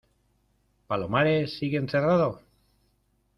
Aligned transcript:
¿palomares 0.87 1.59
sigue 1.59 1.77
encerrado? 1.77 2.41